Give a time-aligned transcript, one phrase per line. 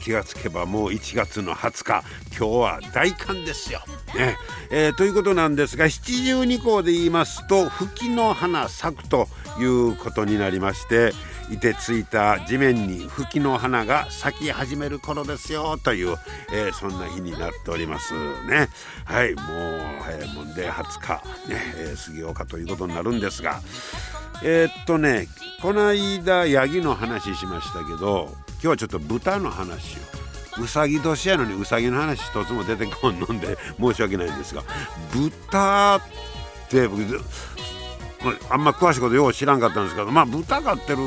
[0.00, 2.04] 気がつけばもう1月の20日
[2.36, 3.80] 今日は大寒ですよ。
[4.14, 4.36] ね
[4.70, 11.12] えー、ということなんですが七十二項で言いますと吹きの花咲くということになりまして
[11.50, 16.16] いてついた地面に吹きの花が咲き始める頃ですよという、
[16.52, 18.14] えー、そんな日になっております
[18.46, 18.68] ね。
[19.04, 21.14] はいもう早いもんで20日
[21.48, 23.60] ね、えー、過ぎようかということになるんですが
[24.42, 25.28] えー、っとね
[25.62, 30.16] この間ヤギの話しましたけど今日はちょっと豚の話を。
[30.58, 34.62] うさぎ年やのにうさぎの話一つも出てこんのんで申し訳ないんですが
[35.12, 36.00] 豚っ
[36.70, 37.02] て僕
[38.50, 40.98] あんま詳しいことよう知らんかったんですけどまあ豚飼ってる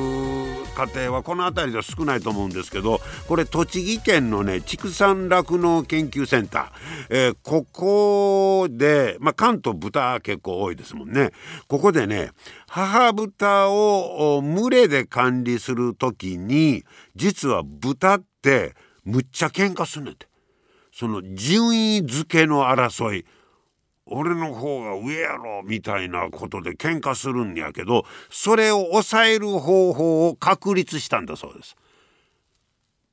[0.75, 6.70] 家庭はこの辺りでは少ないと思うんですけどこれ栃木県のね畜産酪農研究センター、
[7.09, 11.31] えー、ここで、まあ、関東豚結構多いですもんね。
[11.67, 12.31] ここでね
[12.67, 16.83] 母豚を群れで管理する時に
[17.16, 20.30] 実は豚ってむっちゃ喧嘩すんねんて。
[20.92, 23.26] その順位付けの争い。
[24.12, 31.76] 俺の方が上やろみたいなことで喧嘩するんやけどそれを抑える方法を確立したんだそうです。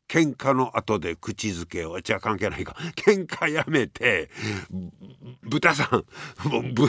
[0.08, 4.30] 喧嘩の後で口づけをじゃあ関係ないか喧嘩やめて
[5.42, 6.88] 豚さんもうぶ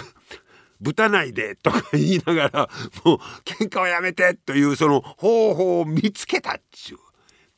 [0.80, 2.70] 豚ないでとか言いながら
[3.04, 7.00] もう喧嘩をやめてというその方法を見つけたっちゅう。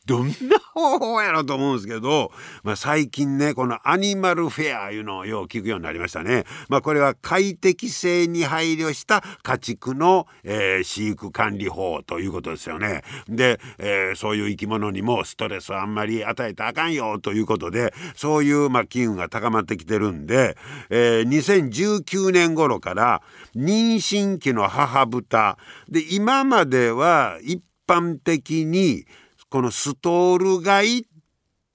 [0.06, 2.32] どんな方法やろと思うんですけど、
[2.64, 6.46] まあ、最近ねこのアニマルフェアいうのをよう聞くようになりましたね。
[6.68, 13.04] まあ、これは快適性に配慮した家畜の、えー、飼育管理法ということですよね。
[13.28, 20.58] で、えー、そういう生き物にもストレスをあんまり与えたらあかんよということでそういう、まあ、機運が高まってきてるんで、
[20.90, 23.22] えー、2019年頃から
[23.56, 25.58] 妊娠期の母豚
[25.88, 29.06] で今までは一般的に
[29.50, 31.08] このストール買い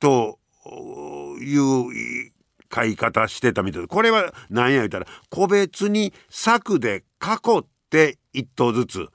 [0.01, 0.39] と
[1.41, 2.33] いう
[2.69, 9.09] 買い方してたみたいでこれは何や言うたら個別に柵で囲って1頭ずつ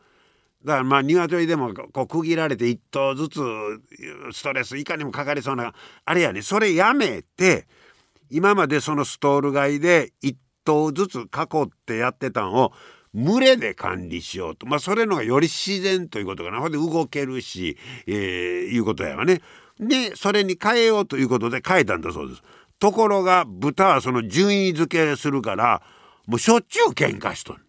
[0.64, 3.40] だからまあ鶏でもこう区切られて1頭ずつ
[4.34, 5.74] ストレスいかにもかかりそうな
[6.06, 7.68] あれやねそれやめて
[8.30, 11.28] 今までそのストール買いで1頭ずつ囲
[11.64, 12.74] ってやってたんを
[13.14, 18.16] 群れで管理しようと、まあ、それのがより自然ということかなほんで動けるし、えー、
[18.68, 19.42] いうことやわね。
[19.80, 22.44] でそれに変えようということで変えたんだそうです。
[22.80, 25.82] ところが豚はその順位付けするから
[26.28, 27.60] もうしょっちゅう喧嘩しとる。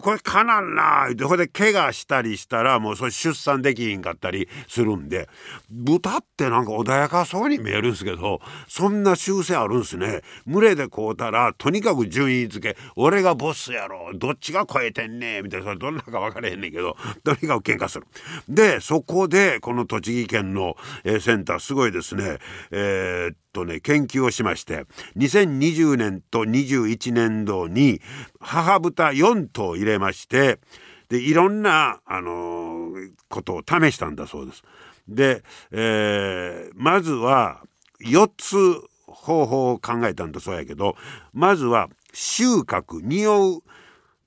[0.00, 5.28] これかなんな言ってこれで怪我したりしたらもうそれ出産できひんかったりするんで
[5.70, 10.22] 豚ってなんか穏やかそうに見えるんですけどそんな習性あるんすね。
[10.46, 12.78] 群れでこうたらとにかく順位付け。
[12.96, 14.10] 俺がボスやろ。
[14.14, 18.06] どっちが超えてんねみたいなそれどんなか分からへんねんけどとにかく喧嘩する。
[18.48, 22.38] でそこでこの栃木県の、えー、センターすごいですね。
[22.70, 24.84] えー、とね研究をしまして
[25.16, 28.02] 2020年と21年度に
[28.38, 30.58] 母豚4頭入れまして
[31.08, 32.90] でいろんな、あの、
[33.28, 34.62] ことを試したんだそうです。
[35.08, 37.62] で、えー、まずは
[38.04, 38.56] 4つ
[39.06, 40.96] 方法を考えたんだそうやけど
[41.32, 43.62] まずは収穫匂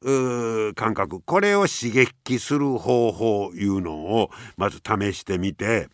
[0.02, 5.90] う感覚これを刺激する方法いうのをまず試してみて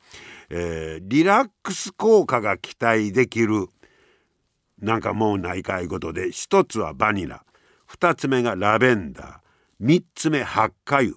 [0.49, 3.67] えー、リラックス効果が期待できる
[4.79, 7.43] なんかもうないかいことで一つはバニラ。
[7.85, 9.35] 二つ目がラベンダー。
[9.79, 11.13] 三つ目ハッカ油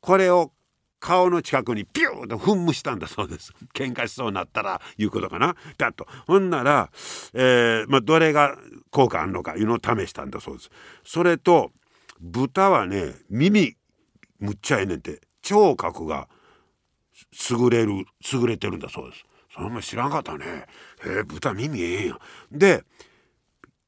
[0.00, 0.52] これを
[1.00, 3.52] 顔の近くにピューッと噴霧したんだそうです。
[3.74, 5.54] 喧嘩しそうになったらいうことかな。
[5.54, 6.06] ピャッと。
[6.26, 6.90] ほんなら、
[7.34, 8.56] えーまあ、どれが
[8.90, 10.70] 効果あんのかいうのを試したんだそうです。
[11.04, 11.72] それと
[12.20, 13.76] 豚はね耳
[14.40, 15.20] むっちゃええねんて。
[15.40, 16.28] 聴覚が
[17.50, 19.24] 優れる優れてるんだそうです。
[19.54, 20.66] そんな知らんかったね。
[21.04, 22.08] へえ豚耳ええん。
[22.08, 22.18] や
[22.52, 22.84] で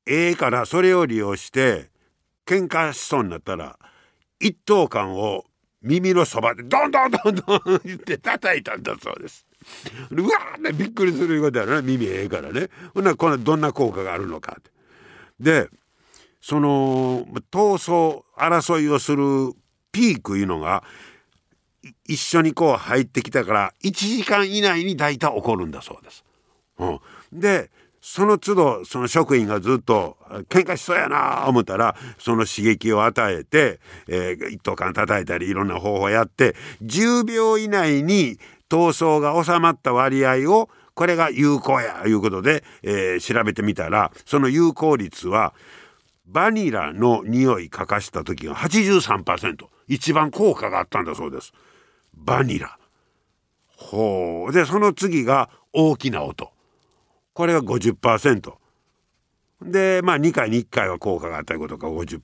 [0.07, 1.91] ええからそれを利用して
[2.47, 3.79] 喧嘩しそうになったら
[4.41, 5.45] 一頭間を
[5.83, 9.47] 耳のそばでドンドンドンドン言って 叩いたんだそうです。
[10.11, 12.69] うわーってびっくりすることやな耳ええからね。
[12.95, 14.71] ほんならこのどんな効果があるのかって。
[15.39, 15.69] で
[16.41, 19.53] その闘争争いをする
[19.93, 20.83] ピークいうのが
[22.07, 26.25] 一緒にこう入ってきたから1時間以内に大体起こるんだそうです。
[26.79, 27.01] うん、
[27.33, 30.17] でその都度その職員がずっと
[30.49, 33.79] 喧嘩しそうやな思ったらその刺激を与えて、
[34.09, 38.39] えー、一斗缶叩いたりいろんな方法やって10秒以内に
[38.71, 45.55] 闘争が収まった割合をこれが有効やいうことで、えー、調べてみたらその有効率は
[46.27, 51.53] バニラの匂いかかした時が83%一番効果があったんだそうです。
[52.25, 52.79] バニラ。
[53.77, 54.53] ほう。
[54.53, 56.51] でその次が大きな音。
[57.33, 58.53] これが50%。
[59.63, 62.21] で、まあ2回に1回は効果があったことか50%。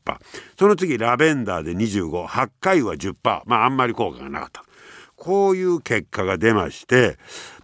[0.59, 3.43] その次ラベンダーで25、8回は10%。
[3.47, 4.65] まああんまり効果がなかった。
[5.17, 7.17] こういう結果が出まして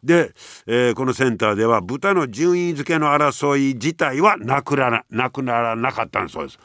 [0.03, 0.33] で、
[0.67, 6.59] えー、このセンターでは豚の順位付けの争い自体はなくならなくならなかったんそうです。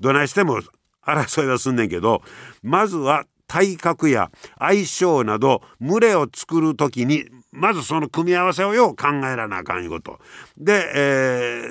[0.00, 0.60] どないしても
[1.04, 2.22] 争いはすんねんけど
[2.62, 10.18] まずは体格や相性など群れを作る時にまずその組み合わせをよう考えらなあかんいうこと。
[10.58, 11.62] で、え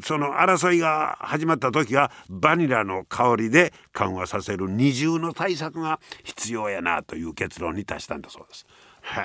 [0.00, 8.66] ー、その争いが始まった時はバニラの香りで緩和させる二重の対策が必要やなという結論に達したんだそうです。
[9.02, 9.20] へ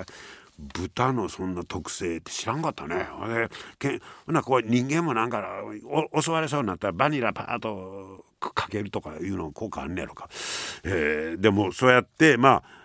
[0.00, 0.34] え。
[0.58, 3.06] 豚のそんな特性って知らんかったね。
[3.28, 3.48] で
[3.78, 5.44] けほなこう人間もなんか
[6.20, 10.28] 襲われそうになったらバニラパーッとかけるとかいうの効果あんねやろか。
[10.84, 12.83] えー、でもそうやってまあ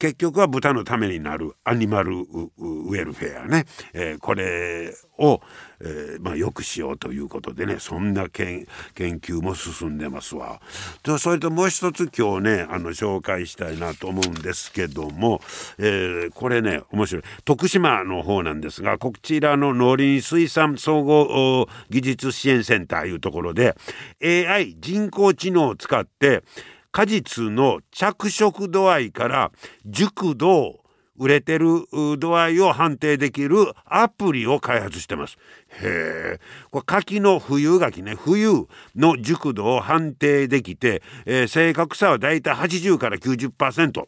[0.00, 5.42] 結局は豚のためになるアニマルウェルフェアね、えー、これを、
[5.80, 7.76] えー、まあ、よくしようということでね。
[7.78, 10.62] そんな研究も進んでますわ。
[11.02, 15.42] とそれともう一つ今日ねあの紹介したいなと思うんですけども、
[15.76, 17.22] えー、これね面白い。
[17.44, 23.76] 徳島の方なんですがこちらの農林水産総合技術支援センターいうところで
[24.22, 26.42] AI 人工知能を使って
[26.92, 29.52] 果実の着色度合いから
[29.86, 30.80] 熟度を
[31.20, 31.84] 売れてる
[32.18, 35.36] 度合いを判定できるアプリを開発してます。
[35.68, 36.40] へえ。
[36.70, 38.66] これ柿の冬柿ね、冬
[38.96, 44.04] の熟度を判定できて、えー、正確さはだいたい80から90%、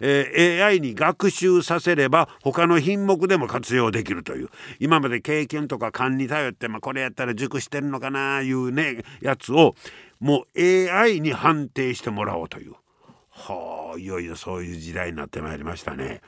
[0.00, 4.48] えー、AI に学習させれば他の品目でも活用できるという。
[4.80, 9.74] 今まで経験とか勘に頼って、まあ、これやったら熟してるのかないうね、やつを
[10.24, 12.72] もう AI に判定してもらおうという。
[13.28, 16.22] はあいよいよそういう時代になってまいりましたね。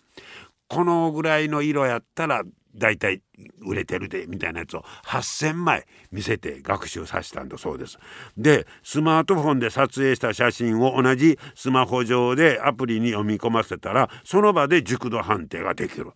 [0.68, 2.42] このぐらいの色やったら
[2.74, 3.22] だいたい
[3.60, 7.98] 売れてるでみたいなやつを8,000枚見せて学習させたんだそうです。
[8.36, 16.10] でスマートフォンで撮影した写真を同じスマホ上でアプリに読み込ませたらその場で熟度判定ができる。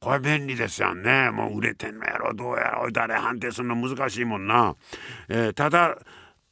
[0.00, 1.30] これ便利ですよね。
[1.32, 4.76] もう売れてんのやろどうやろ誰判定するの難しいもんな。
[5.28, 5.98] えー、ただ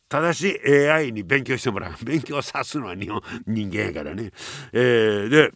[0.09, 4.31] 正しい AI に勉強してもらう勉強さすのは日本人間やからね。
[4.73, 5.53] えー、で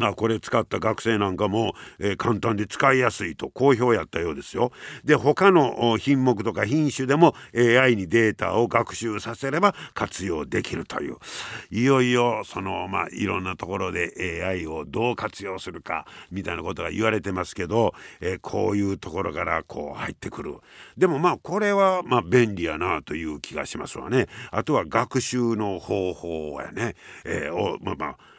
[0.00, 4.70] あこれ使った学生なんかも、えー、簡単で使いやすいと好評やったようですよ。
[5.04, 11.16] で他の品目とか品種でも AI にデータを学習させれば活用できるという
[11.72, 20.58] いよいよそのまあいろんなところで AI をどう活用するかみたいなことが言われてますけど、えー、こういうところからこう入ってくる。
[20.96, 24.28] でもまあこれはまあ便利やなという気がしますわね。
[24.52, 26.94] あとは学習の方法やね。
[27.24, 28.37] えー、おまあまあ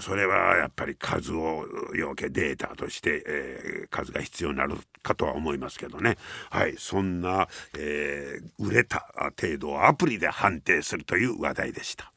[0.00, 1.64] それはやっぱり数を
[1.94, 6.16] 要件データとして、えー、数が必要になるかとは思いますけどね。
[6.50, 6.74] はい。
[6.78, 9.08] そんな、えー、売れた
[9.40, 12.12] 程度をアプリで判定するという話題でした。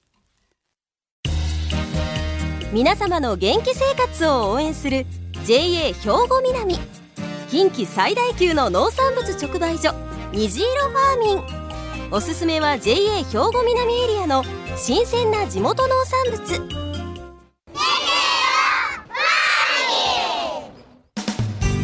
[2.74, 5.06] 皆様の元気生活を応援する
[5.46, 6.76] JA 兵庫南。
[7.50, 9.94] 近畿最大級の農産物直売所
[10.32, 12.12] 虹色ファーミン。
[12.12, 14.44] おすすめは JA 兵庫南エリアの
[14.78, 16.91] 新鮮な地元農産物。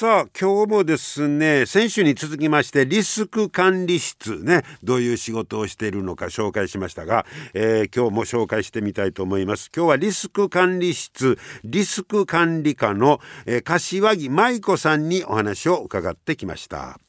[0.00, 9.72] さあ今日もですね先週に続きましてリスク管理室ねどういう仕事をしているのか紹介しましたが、えー、今日も紹介してみたいと思います。
[9.76, 17.00] 今日はリスク管理室リスク管理課の、えー、柏木舞子さんにお話を伺ってきました。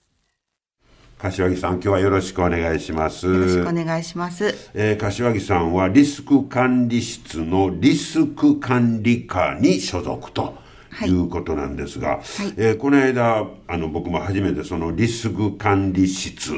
[1.19, 3.27] 柏木さん今日はよろしくお願いします。
[3.27, 10.68] よろしくお願いします、えー、柏木さんはリスク管理室のリスク管理課に所属と
[11.05, 12.21] いうことなんですが、はい、
[12.57, 16.53] えー、この間あの僕も初めてそのリスク管理室、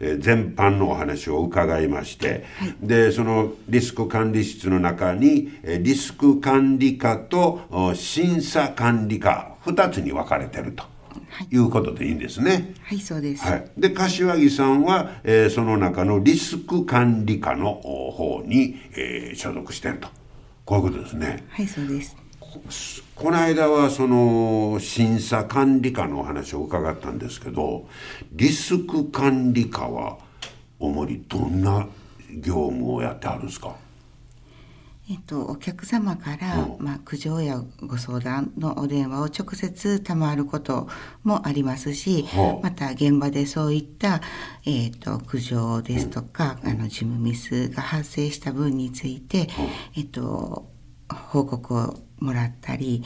[0.00, 10.84] えー、全般のお話を伺いまして、はい、でそのリスク管理室の中に、えー、リスク管理課と審査管理課2つに分かれてると。
[11.30, 12.74] はい、いうことでいいんですね。
[12.82, 13.44] はい、そうです。
[13.44, 20.08] はい、で、柏木さんは、えー、その中のリスク管理課の方に、えー、所属してると。
[20.64, 21.44] こういうことですね。
[21.48, 22.16] はい、そうです。
[23.16, 27.88] この間はその審査管理課のお話を伺ったんですけど
[28.32, 30.18] リスク管理課は
[30.80, 31.86] 主にどんな
[32.30, 33.76] 業務をやってあるんですか？
[35.08, 40.88] えっと、お客様から、まあ、苦情やご相談のお電話を直接賜ること
[41.22, 42.24] もありますし、
[42.62, 44.22] また現場でそういった、
[44.64, 49.48] えっと、苦情ですとか、あの事務ミスが発生した分について、
[49.94, 50.70] えっと、
[51.12, 51.94] 報告を
[52.24, 53.04] もらったり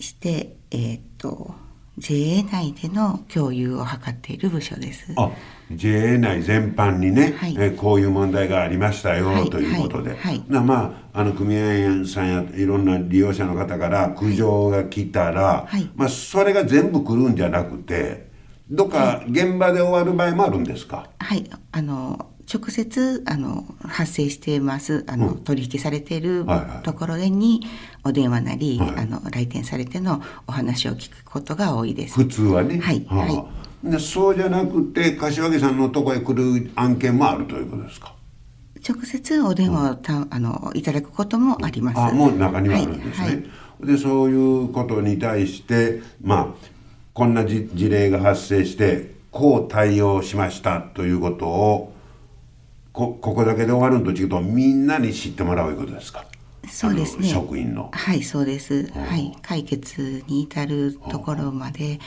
[0.00, 1.54] して、えー、っと
[1.98, 5.12] JA 内での共有を図っている部署です。
[5.16, 5.30] あ
[5.70, 18.30] JA 内全般にね、はい、えこういう問題がありましたよ、はい、ということで、はい、なまああの組合さんやいろんな利用者の方から苦情が来たら、まあ、それが全部来るんじゃなくて
[18.70, 21.08] どっか現場で終わる場合もあるんですか？
[21.18, 21.48] はい。
[21.72, 26.44] あの直接あの発生していますあの、うん、取引されている
[26.82, 27.62] ところに
[28.04, 32.14] お電話なり、はい、あの来店されてのお話を聞くことが多いです。
[32.14, 32.78] 普通はね。
[32.78, 33.46] はい、は
[33.84, 38.14] あ、でそうじゃなくて柏木さんのとこへ来る案件もあるということですか？
[38.86, 43.42] 直接お電話をた、うん、あのいただくこともあります、あもう中にはあるんですね、はいは
[43.84, 46.46] い、でそういうことに対してまあ
[47.14, 51.91] こんな事例が発生してこう対応しましたということを
[52.92, 56.26] こここだけで終わるんと違うとみんなに知ってもらういうことですか？
[56.68, 57.28] そうですね。
[57.28, 57.90] 職員の。
[57.92, 61.98] はいそうです、はい、解決に至るところまで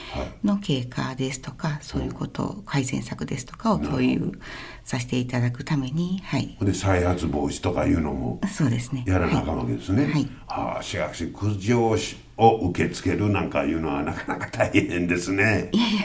[0.44, 4.40] の経過ですとか、そういうこと改善策ですとかを共有
[4.86, 6.58] させていただくためにはい。
[6.62, 9.04] で再発防止とかいうのもそうですね。
[9.06, 10.06] やらなあかんわけですね。
[10.06, 11.98] はい、はあ、しかし苦情
[12.38, 15.70] を受け付けるなんかいうのはなかなか大変ですね。
[15.72, 16.02] いやいや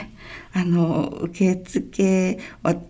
[0.53, 2.39] あの受付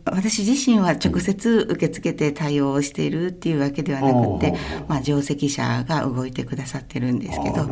[0.03, 4.55] 私自身は直接受け付けて対応しているっていうわけではなくて、
[4.87, 7.69] まあ、定石者が動いてくださってるんですけど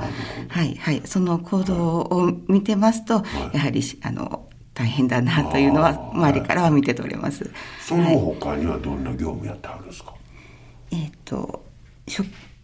[0.48, 3.24] はいはいその行動を見てますと、
[3.54, 7.50] やはりあの大変だなというのは周りからは見て取れます。
[7.82, 10.14] その他にはどんな業務やってあるんですか、
[10.92, 11.66] えっ、と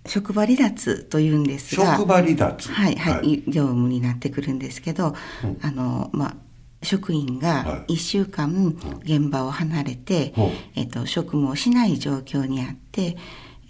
[0.06, 2.72] 職場離脱というんですが職場離脱。
[2.72, 6.36] はい、はい、業務になってくるんですけど、うん、あのまあ
[6.84, 13.18] 職員が1週間現場を離れて、はい、えーと、職務をしない状況にあって、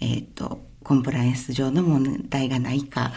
[0.00, 3.12] えーと、コンプライアンス上の問題がないか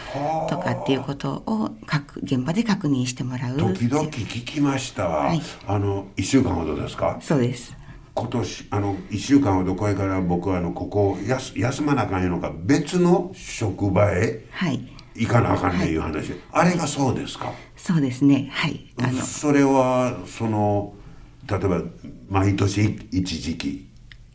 [0.48, 7.18] とかっていうことを各現場で確認してもらう時々聞きましたはい、あの1週間ほどですか？
[7.20, 7.76] そうです
[8.20, 14.86] 今年あの1週間ほどこれから僕はあのここ休休まなあかんいうのか別の職場へ、はい。
[15.14, 17.50] 行かなあかんねいう話、はい、あれがそうですか？
[17.76, 18.50] そうですね。
[18.52, 18.86] はい。
[19.02, 20.92] あのそれはその
[21.48, 21.82] 例えば
[22.28, 23.88] 毎年一時期？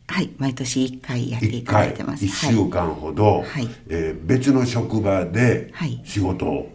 [0.08, 0.32] はい。
[0.39, 2.25] 毎年1回やっていただいてます。
[2.25, 5.72] 1週間ほど、はい、えー、別の職場で
[6.04, 6.72] 仕事を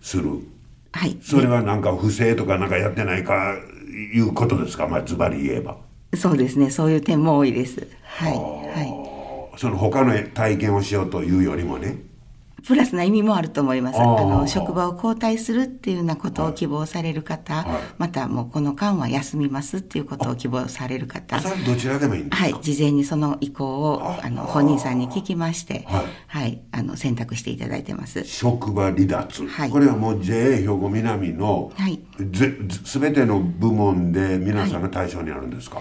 [0.00, 0.30] する、
[0.92, 3.54] はい、それはなんか不正とかなんかやってないか
[4.14, 4.88] いうことですか？
[4.88, 5.76] まあズバリ言えば
[6.14, 6.70] そうですね。
[6.70, 7.86] そういう点も多いです。
[8.02, 8.32] はい。
[8.32, 9.58] はい。
[9.58, 12.10] その他の体験をしようというよりもね。
[12.66, 13.98] プラスな意味もあると思います。
[13.98, 28.24] あの職場を交代するっていうようなことを希望される方、はい、またもうこの間は休みますっていうことを希望される方、どちらでもいいんですはい、事前にその意向をあの本人さんに聞きまして、はい、はい、あの選択していただいてます。
[28.24, 31.98] 職場離脱、はい、これはもう JA 兵庫南の、はい、
[32.30, 35.80] ぜすべての部門で皆さんの対象になるんですか？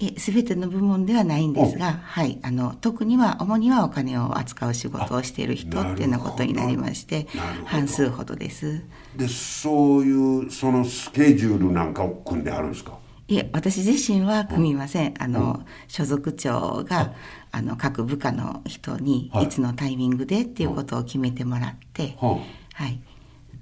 [0.00, 7.26] はいすべての部門ではないんですが、はい、あの特には主にはお金を扱う仕事をしている人っていうようなことになりまして
[7.66, 8.82] 半数ほどです。
[9.14, 12.98] でそういうそのスケジュールなんかを組んであるんですか？
[13.28, 17.12] いえ私自身は組みません、あの、所属長が
[17.52, 19.46] あの各部下の人にい。
[19.48, 22.40] つのタイミングでっていうことを決めてもらって、は
[22.88, 23.00] い、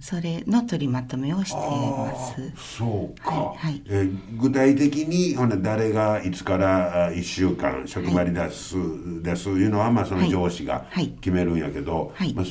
[0.01, 2.53] それの取りまとめをしています。
[2.79, 3.83] そうか、はいはい。
[3.87, 8.77] えー具体的にほな誰がいつからあ1週間職場に出す、
[9.23, 11.09] ですいうのは、まあ、その上司がはい。
[11.21, 12.33] 決めるんやけど、はい。
[12.35, 12.45] まあ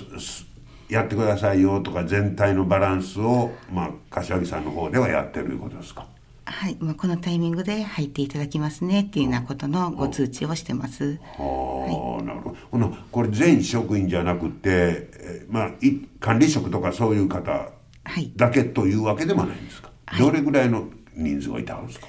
[0.90, 6.08] やってくださいよとか全体のバランスを、まあ、柏木さんの方ではやってるいうことですか？
[6.50, 11.20] はい、まあ、このタイミングで入っていただきますねっていうようなことのご通知をしてます。
[11.38, 22.08] はあ、なるほどほなこれ全職員じゃなくて、えーまあ、い管理職とかそういう方はい、だけというわけでもないんですか、どれぐらいの人数がいたんですか？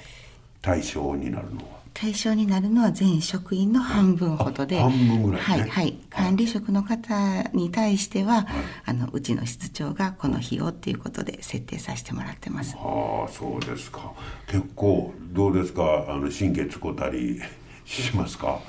[0.61, 5.43] 対象になるのは対象になるのは全職員の半分ほどで、あ半分ぐらいね。
[5.43, 8.47] はい、はい、管理職の方に対しては、
[8.85, 12.77] あのうちの室長がこの日をっていうことで設定させてもらってます。
[12.77, 14.13] ああそうですか。
[14.47, 16.05] 結構どうですか？
[16.07, 17.41] あの神経つこたり
[17.83, 18.59] しますか？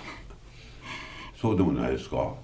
[1.40, 2.34] そうでもないですか？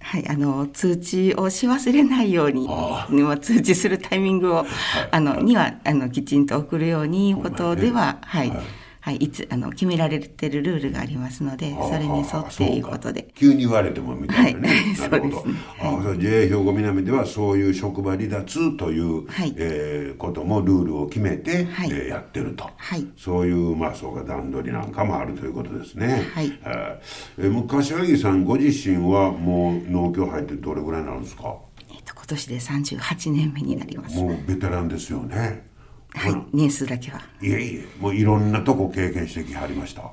[0.00, 3.38] はい、あの通知をし忘れないように、まあ。
[3.38, 4.66] 通知するタイミングを、
[5.10, 8.62] あのにはあのきちんと送るようにいうことでは、はい、はい
[9.04, 13.28] はい、いつあの決められてるルールがありますので、それに沿っていうことで。
[13.34, 15.54] 急に言われてもみたいなね、はい なるほど、そうですね。
[15.80, 19.52] ああそう JA 兵庫南ではそういう職場離脱という、はい。
[19.56, 21.90] えーこともルールを決めて、はい。
[21.90, 23.04] えーやってると、はい。
[23.16, 26.52] そういうまあそうか段取りなんかもあるということですね、はい。
[26.64, 31.56] えーえー柏木さんご自身はもう農協入ってどれぐらいになるんですか？
[31.90, 34.16] えっと今年で38年目になります。
[34.16, 35.64] もうベテランですよね
[36.14, 37.20] はい、年数だけは。
[37.40, 40.10] いえいえもういろんなとこ経験してきはりました。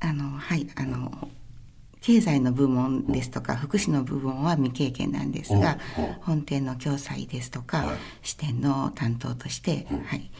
[0.00, 1.28] あのはいあの
[2.00, 5.78] 経済の部門ですとか福祉の部分は未経験なんですが
[6.22, 7.96] 本店の共済ですとか、はい。
[8.22, 10.30] 支店の担当として、はい。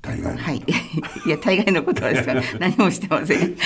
[0.00, 0.40] 大概の。
[0.40, 0.56] はい。
[1.26, 3.56] いや大概のことはですから 何もしてません。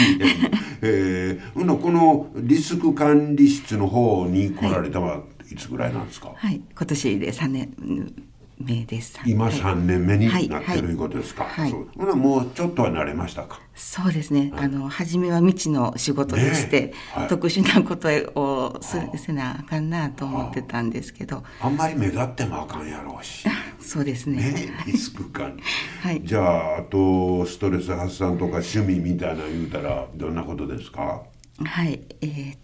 [0.82, 8.14] えー、ほなこのリスク管理室の方に来られたのはいつぐらいなんですか、はい今年で3年
[8.60, 9.18] 目です。
[9.26, 9.54] 今はい。
[9.54, 11.70] 3年目にはいなってるいうことですか、はい。
[11.70, 11.88] そう。
[11.96, 13.60] ほなもうちょっとは慣れましたか？
[13.74, 17.28] そうですね、あの初めは未知の仕事でして、はい。
[17.28, 18.08] 特殊なこと
[18.40, 21.44] をすせなあかんなと思ってたんですけど。
[21.60, 23.46] あんまり目立ってもあかんやろうし。
[23.80, 24.36] そうですね。
[24.36, 25.62] ねリスク管理、
[26.02, 26.22] はい。
[26.24, 31.22] じゃああとストレス発散とか趣味みたいなの言うたらどんなことですか？
[31.64, 32.58] はい、えーっ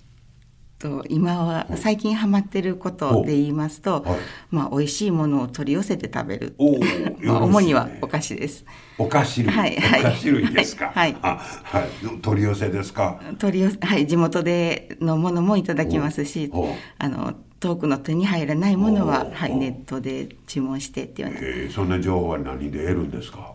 [0.84, 4.18] と今は最近ハマってることで言いますと、はい
[4.50, 6.54] まあ美味しいものを取り寄せて食べる。
[6.58, 6.78] おお、
[7.22, 8.66] まあ主にはお菓子です。
[8.98, 10.92] お菓子類、はいはいお菓子類ですか。
[10.94, 13.18] はいあ、はい、取り寄せですか？
[13.38, 16.52] 取り寄せはい地元でのものもいただきますし
[16.98, 23.54] あの遠くの手に入らないものはおはいネットで注文してっていうようなえー、そんな情報は何で得るんですか？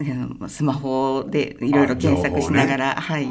[0.00, 3.28] うんスマホでいろいろ検索しながら、あはい。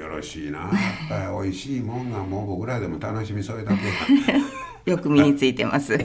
[0.00, 0.58] ああ、よろしいな。
[0.60, 0.70] やっ
[1.08, 3.80] ぱり美味しいもんがもう僕らでも楽しみそれだけ。
[4.90, 5.94] よく身についてます。
[5.96, 5.98] い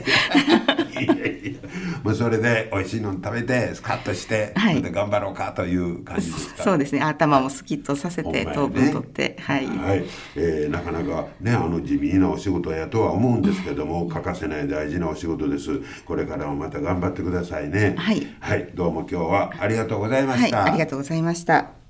[1.07, 1.59] やいや
[2.03, 6.63] もうそれで美味しいの食べてスカッとして、はい頑張ろうかという感じですか？
[6.63, 7.01] そうですね。
[7.01, 9.65] 頭もスキッとさせてね糖分取って、はい。
[9.65, 10.03] はい、
[10.35, 21.84] えーなかなかねあの地味なお仕事やとは思うんですけども欠かせない大事なお仕事ですこれからもまた頑張ってくださいねはいはい、どうも今日はありがとうございまはい、した、ありがとうございました。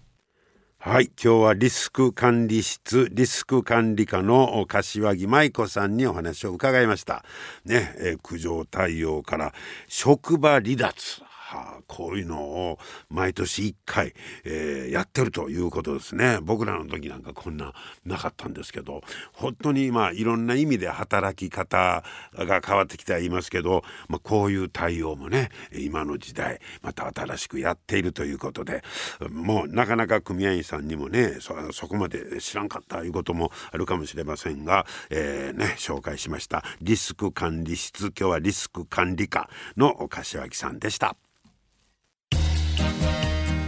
[0.87, 7.25] はい、今日はリスク管理室リスク管理課の柏木舞子さんにお話を伺いました。
[7.65, 9.51] ね、え苦情対応から
[9.87, 11.24] 職場離脱。
[11.45, 12.79] はあ、こういうのを
[13.09, 17.73] 毎年1回、えーやってるということですね僕らの時なんかこんな
[18.05, 19.01] なかったんですけど
[19.33, 22.03] 本当にまあいろんな意味で働き方
[22.33, 28.83] が変わってきてはいますけど、まあ、こういう対応もね今の時代また新しくやっているということで
[29.29, 41.15] もうなかなか組合員さんにもねそそこまで知らんかったいうこともあるかもしれませんが、えーね、紹介しましたリスク管理室今日はリスク管理課の柏木さんでした。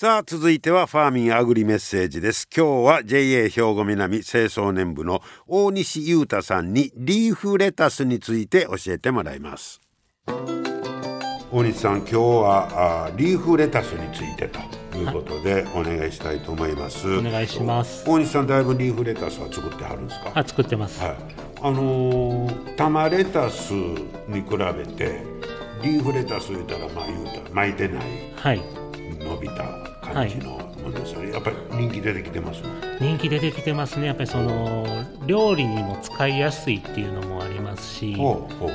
[0.00, 2.48] さあ続いてはファーミンアグリメッセージです。
[2.56, 9.78] 今日は JA 兵庫南清掃年部の大西裕太さんにリーフレタスについて教えてもらいます。
[11.52, 17.06] 大西さん今日はあリーフレタスについてということでお願いしたいと思います。
[17.18, 18.08] お願いします。
[18.08, 20.32] 大西さんだいぶリーフレタスは作ってはるんですか？
[20.34, 21.16] あ作ってます、はい、
[21.60, 25.22] あのー、玉レタスに比べて
[25.82, 28.62] リーフレタス言うたらまあ言うたら巻いてないはい。
[29.22, 32.62] 伸びた感じのものですよね、はい、やっぱり人気出てきてます。
[33.00, 34.06] 人気出てきてますね。
[34.06, 34.86] やっぱりその
[35.26, 38.14] 料理にも使いやすいっていうのもありますし。
[38.14, 38.74] ほうほうほ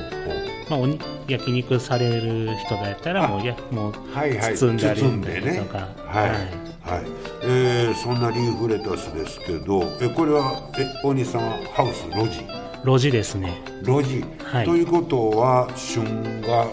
[0.68, 6.38] まあ、おに焼肉される人だったらもうやもう包んだりとか、はい、はい
[6.82, 7.06] はい。
[7.44, 12.44] えー、そんなリーフレタスですけどえこれはえ大西さんはハウス路地？
[12.84, 13.62] 路地ですね。
[13.82, 16.66] 路地、はい、ということは旬が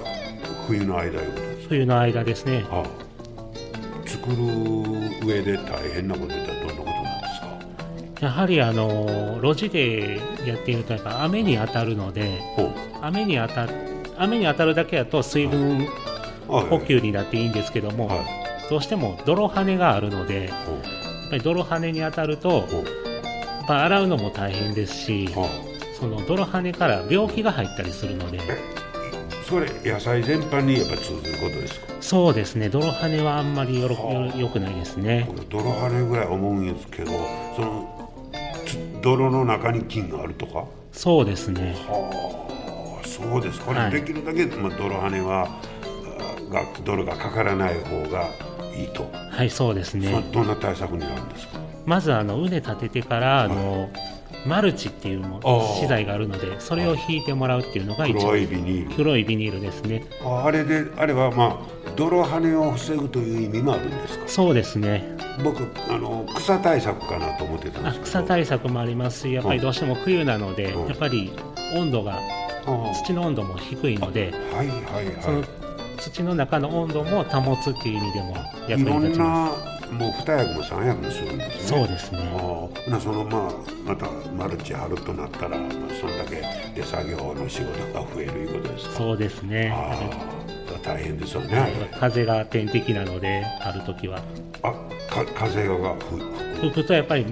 [0.68, 3.03] 冬の間いうことです冬の間ですね、はあ、
[4.24, 8.26] 作る上で大変なことってどんなことなんですか？
[8.26, 12.40] やはりあの路地でやっているとやっぱ雨に当たるので
[13.02, 13.68] 雨に当た
[14.18, 15.88] 雨に当たるだけだと水分
[16.48, 18.18] 補給になっていいんですけども、はい。
[18.20, 18.28] はい
[18.70, 25.28] どうしても泥跳ねがあるので、やっぱり泥跳ねに当たると、やっぱ洗うのも大変ですし、
[26.00, 28.40] その泥跳ねから病気が入ったりするので。
[29.48, 31.94] それ野菜全般にやっぱ通ずることですか？
[32.02, 32.70] そうですね。
[32.70, 33.96] 泥跳ねはあんまりよろ
[34.38, 35.30] よくないですね。
[35.50, 37.12] 泥跳ねぐらい思うんですけど
[37.56, 38.12] その
[39.02, 40.66] 泥の中に菌があるとか？
[40.92, 41.76] そうですね。
[41.88, 45.48] はあそうですこれできるだけ、はい、まあ、泥跳ねは
[46.50, 48.30] が泥がかからない方が
[48.76, 49.08] いいと。
[49.12, 53.90] はいそうですねどんな対策になるんですかまずあの畝立ててからあの、
[54.46, 55.42] マルチっていうも
[55.80, 58.96] 資材があるのでそれを引いてもらうっていうのが一番黒いビニール。
[58.96, 60.06] 黒いビニールですね。
[60.24, 64.28] あれであれはまあ泥跳ねを防ぐという意味もあるんですか？
[64.28, 65.18] そうですね。
[65.44, 68.06] 僕あの草対策かなと思ってたんですけど。
[68.06, 71.32] 草対策もありますしやっぱりどうしても冬なので、うん、やっぱり
[71.76, 72.20] 温度が
[73.06, 75.44] 土の温度も低いので、はいはいはい、その
[75.98, 78.36] 土の中の温度も保つっていう意味でも
[78.68, 81.78] 役に立ちますもう二役も三役もするんですね。
[81.80, 82.20] そうですね。
[82.92, 83.52] あそのまあ
[83.86, 86.44] またマルチ張るとなったら、まあ、そんだけ
[86.76, 88.96] 手作業の仕事が増えるいうことですか？
[88.96, 89.74] そうですね。
[90.84, 94.20] 大変ですよね、風が天敵なのである時は。
[94.64, 94.72] あ
[95.10, 95.96] か風が
[96.60, 97.26] 吹くとやっぱり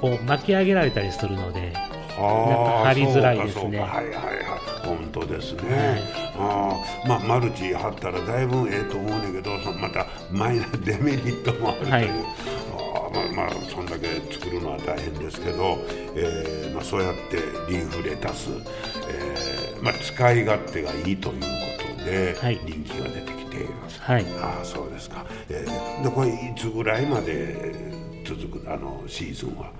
[0.00, 1.72] こう巻き上げられたりするので
[2.16, 3.78] 張りづらいですね。
[3.78, 4.45] はいはいはい
[4.86, 6.02] 本当ですね、はい、
[6.38, 15.78] あまあマルチ張ったらだいぶええと思うんだけどまたマイナ デメリットもあるという、はい、あまあまあそんだけ作るのは大変ですけど、
[16.14, 17.36] えーまあ、そうやって
[17.68, 18.50] リーフレタス、
[19.08, 23.68] えーまあ、使い勝手がいいということで、人気が出てきている、
[24.00, 27.74] はい、ああそうですか、えー、でこれいつぐらいまで
[28.24, 29.70] 続くあのシーズンは？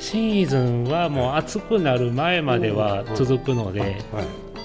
[0.00, 3.98] シーズンはもう暑くなる前までは続くので、はい、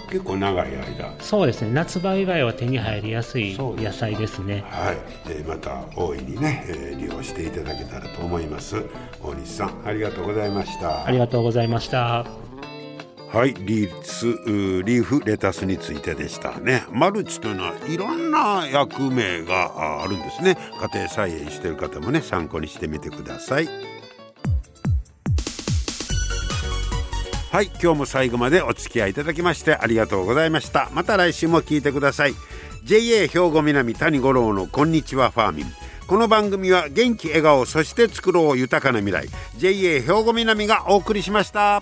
[0.09, 1.13] 結構長い間。
[1.19, 1.71] そうですね。
[1.71, 4.63] 夏場以外は手に入りやすい野菜ですね。
[4.69, 8.85] はい、えー、また大いにね、えー、利用していただけたらと思います。
[9.21, 11.05] 大西さんありがとうございました。
[11.05, 12.25] ありがとうございました。
[13.33, 13.53] はい。
[13.53, 14.27] リース
[14.85, 16.57] リーフレタスについてでした。
[16.61, 16.85] ね。
[16.93, 20.57] マルチというのはいろんな役名があるんですね。
[20.93, 23.67] 家庭菜園してる方もね参考にしてみてください
[27.55, 30.89] はい今日も最後までお付き合いいただきましてありがとうございました。
[30.91, 32.33] また来週も聞いてください。
[32.83, 35.65] JA 兵庫南谷五郎のこんにちはファーミン。
[36.05, 39.29] この番組は元気笑顔そして作ろう豊かな未来。
[39.55, 41.81] JA 兵庫南がお送りしました。